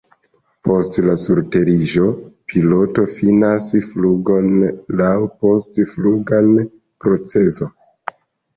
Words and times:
Post 0.67 0.95
la 1.07 1.13
surteriĝo, 1.23 2.05
piloto 2.53 3.05
finas 3.19 3.69
flugon 3.91 4.51
laŭ 5.05 5.13
post-fluga 5.45 6.43
procezo. 7.07 7.73